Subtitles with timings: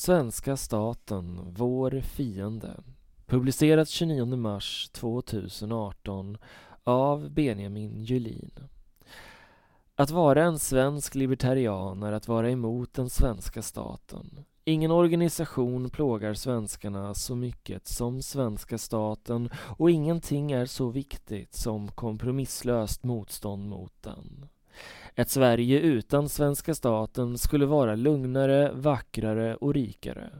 [0.00, 2.80] Svenska staten, vår fiende.
[3.26, 6.38] Publicerat 29 mars 2018
[6.84, 8.50] av Benjamin Julin.
[9.94, 14.44] Att vara en svensk libertarian är att vara emot den svenska staten.
[14.64, 21.88] Ingen organisation plågar svenskarna så mycket som svenska staten och ingenting är så viktigt som
[21.88, 24.48] kompromisslöst motstånd mot den.
[25.14, 30.30] Ett Sverige utan svenska staten skulle vara lugnare, vackrare och rikare.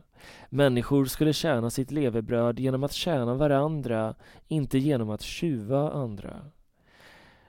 [0.49, 4.15] Människor skulle tjäna sitt levebröd genom att tjäna varandra,
[4.49, 6.37] inte genom att tjuva andra.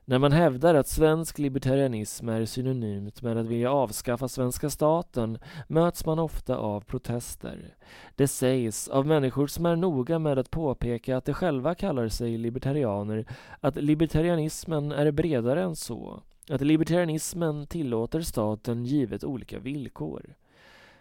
[0.06, 6.06] När man hävdar att svensk libertarianism är synonymt med att vilja avskaffa svenska staten möts
[6.06, 7.76] man ofta av protester.
[8.16, 12.38] Det sägs av människor som är noga med att påpeka att de själva kallar sig
[12.38, 13.26] libertarianer
[13.60, 20.36] att libertarianismen är bredare än så att libertarianismen tillåter staten givet olika villkor.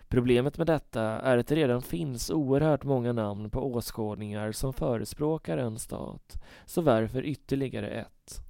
[0.08, 5.58] Problemet med detta är att det redan finns oerhört många namn på åskådningar som förespråkar
[5.58, 8.42] en stat, så varför ytterligare ett?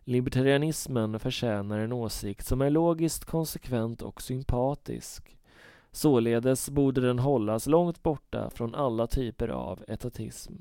[0.00, 5.38] Libertarianismen förtjänar en åsikt som är logiskt konsekvent och sympatisk.
[5.92, 10.54] Således borde den hållas långt borta från alla typer av etatism.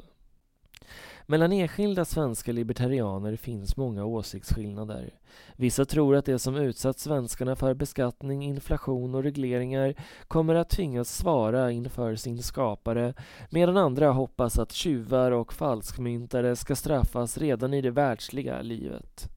[1.30, 5.14] Mellan enskilda svenska libertarianer finns många åsiktsskillnader.
[5.56, 9.94] Vissa tror att det som utsatt svenskarna för beskattning, inflation och regleringar
[10.28, 13.14] kommer att tvingas svara inför sin skapare
[13.50, 19.30] medan andra hoppas att tjuvar och falskmyntare ska straffas redan i det världsliga livet.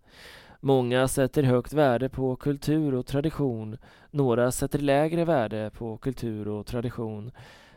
[0.61, 3.79] Många sätter högt värde på kultur och tradition,
[4.11, 7.33] några sätter lägre värde på kultur och tradition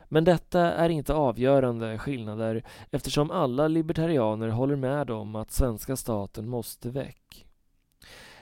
[0.10, 6.50] men detta är inte avgörande skillnader eftersom alla libertarianer håller med om att svenska staten
[6.50, 7.46] måste väck.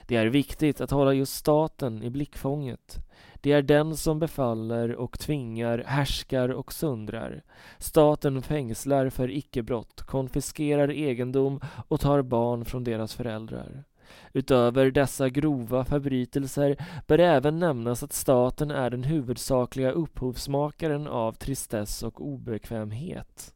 [0.06, 2.98] Det är viktigt att hålla just staten i blickfånget.
[3.40, 7.42] Det är den som befaller och tvingar, härskar och sundrar.
[7.78, 13.84] Staten fängslar för icke-brott, konfiskerar egendom och tar barn från deras föräldrar.
[14.32, 16.76] Utöver dessa grova förbrytelser
[17.06, 23.54] bör även nämnas att staten är den huvudsakliga upphovsmakaren av tristess och obekvämhet.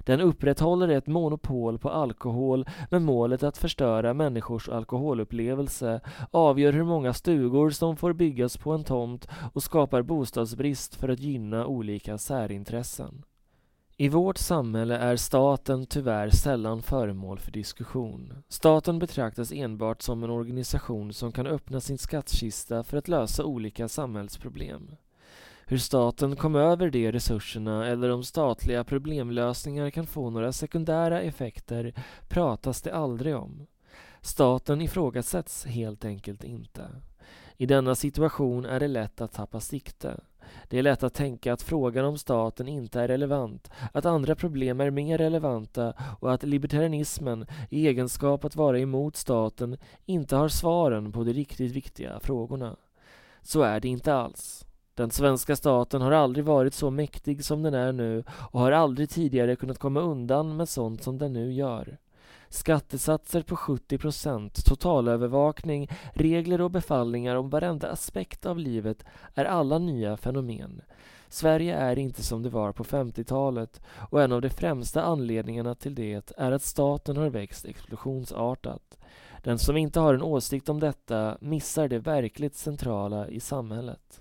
[0.00, 6.00] Den upprätthåller ett monopol på alkohol med målet att förstöra människors alkoholupplevelse,
[6.30, 11.20] avgör hur många stugor som får byggas på en tomt och skapar bostadsbrist för att
[11.20, 13.24] gynna olika särintressen.
[14.00, 18.42] I vårt samhälle är staten tyvärr sällan föremål för diskussion.
[18.48, 23.88] Staten betraktas enbart som en organisation som kan öppna sin skattkista för att lösa olika
[23.88, 24.90] samhällsproblem.
[25.66, 31.94] Hur staten kom över de resurserna eller om statliga problemlösningar kan få några sekundära effekter
[32.28, 33.66] pratas det aldrig om.
[34.20, 36.88] Staten ifrågasätts helt enkelt inte.
[37.56, 40.20] I denna situation är det lätt att tappa sikte.
[40.68, 44.80] Det är lätt att tänka att frågan om staten inte är relevant, att andra problem
[44.80, 49.76] är mer relevanta och att libertarianismen, i egenskap att vara emot staten,
[50.06, 52.76] inte har svaren på de riktigt viktiga frågorna.
[53.42, 54.64] Så är det inte alls.
[54.94, 59.10] Den svenska staten har aldrig varit så mäktig som den är nu och har aldrig
[59.10, 61.98] tidigare kunnat komma undan med sånt som den nu gör.
[62.50, 69.04] Skattesatser på 70 procent, totalövervakning, regler och befallningar om varenda aspekt av livet
[69.34, 70.80] är alla nya fenomen.
[71.28, 75.94] Sverige är inte som det var på 50-talet och en av de främsta anledningarna till
[75.94, 78.98] det är att staten har växt explosionsartat.
[79.42, 84.20] Den som inte har en åsikt om detta missar det verkligt centrala i samhället.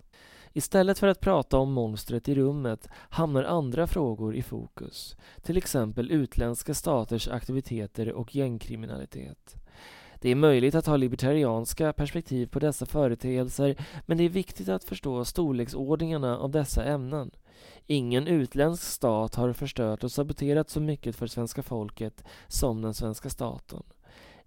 [0.57, 5.15] Istället för att prata om monstret i rummet hamnar andra frågor i fokus.
[5.41, 9.55] Till exempel utländska staters aktiviteter och gängkriminalitet.
[10.21, 13.75] Det är möjligt att ha libertarianska perspektiv på dessa företeelser
[14.05, 17.31] men det är viktigt att förstå storleksordningarna av dessa ämnen.
[17.85, 23.29] Ingen utländsk stat har förstört och saboterat så mycket för svenska folket som den svenska
[23.29, 23.83] staten.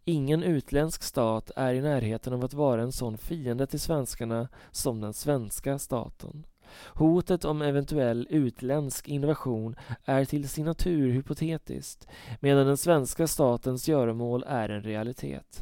[0.04, 5.00] Ingen utländsk stat är i närheten av att vara en sån fiende till svenskarna som
[5.00, 6.46] den svenska staten.
[6.94, 12.08] Hotet om eventuell utländsk invasion är till sin natur hypotetiskt
[12.40, 15.60] medan den svenska statens göromål är en realitet.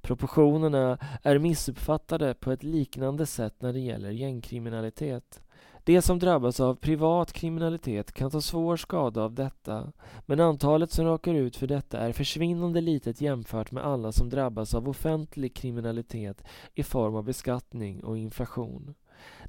[0.00, 5.40] Proportionerna är missuppfattade på ett liknande sätt när det gäller gängkriminalitet.
[5.84, 9.92] De som drabbas av privat kriminalitet kan ta svår skada av detta,
[10.26, 14.74] men antalet som råkar ut för detta är försvinnande litet jämfört med alla som drabbas
[14.74, 16.44] av offentlig kriminalitet
[16.74, 18.94] i form av beskattning och inflation.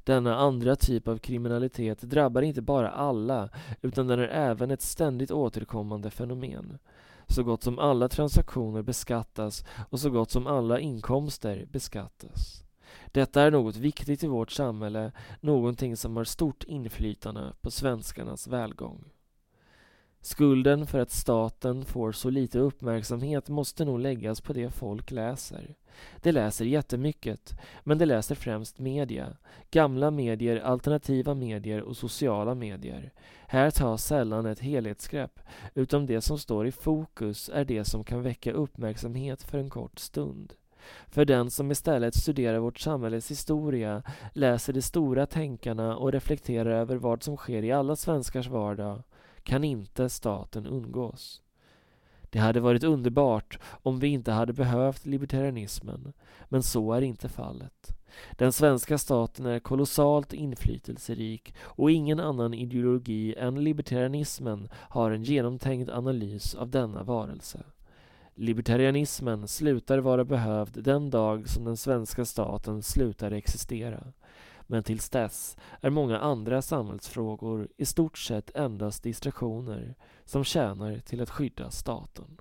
[0.04, 3.48] Denna andra typ av kriminalitet drabbar inte bara alla,
[3.82, 6.78] utan den är även ett ständigt återkommande fenomen.
[7.26, 12.63] Så gott som alla transaktioner beskattas och så gott som alla inkomster beskattas.
[13.12, 19.04] Detta är något viktigt i vårt samhälle, någonting som har stort inflytande på svenskarnas välgång.
[20.24, 25.74] Skulden för att staten får så lite uppmärksamhet måste nog läggas på det folk läser.
[26.22, 29.36] Det läser jättemycket, men det läser främst media.
[29.70, 33.12] Gamla medier, alternativa medier och sociala medier.
[33.46, 35.40] Här tas sällan ett helhetsgrepp,
[35.74, 39.98] utan det som står i fokus är det som kan väcka uppmärksamhet för en kort
[39.98, 40.52] stund.
[41.08, 44.02] För den som istället studerar vårt samhälles historia,
[44.32, 49.02] läser de stora tänkarna och reflekterar över vad som sker i alla svenskars vardag,
[49.42, 51.42] kan inte staten undgås.
[52.30, 56.12] Det hade varit underbart om vi inte hade behövt libertarianismen,
[56.48, 57.96] men så är inte fallet.
[58.32, 65.90] Den svenska staten är kolossalt inflytelserik och ingen annan ideologi än libertarianismen har en genomtänkt
[65.90, 67.62] analys av denna varelse.
[68.36, 74.12] Libertarianismen slutar vara behövd den dag som den svenska staten slutar existera.
[74.66, 79.94] Men tills dess är många andra samhällsfrågor i stort sett endast distraktioner
[80.24, 82.36] som tjänar till att skydda staten.